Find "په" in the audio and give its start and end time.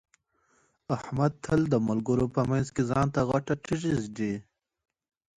2.35-2.41